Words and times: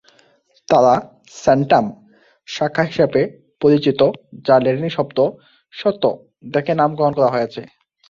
তারা 0.67 0.93
"সেন্টাম" 1.37 1.85
শাখা 2.47 2.83
হিসাবে 2.83 3.21
পরিচিত, 3.61 3.99
যা 4.45 4.55
ল্যাটিন 4.63 4.87
শব্দ 4.97 5.17
"শত" 5.73 6.03
থেকে 6.53 6.71
নামকরণ 6.79 7.13
করা 7.17 7.29
হয়েছে। 7.35 7.61